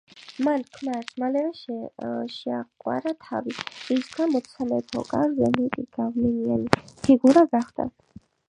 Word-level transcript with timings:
მან 0.45 0.61
ქმარს 0.75 1.11
მალევე 1.23 2.23
შეაყვარა 2.37 3.13
თავი, 3.27 3.55
რის 3.91 4.09
გამოც 4.17 4.49
სამეფო 4.57 5.07
კარზე 5.13 5.53
მეტად 5.59 5.93
გავლენიანი 6.01 6.83
ფიგურა 7.07 7.47
გახდა. 7.55 7.91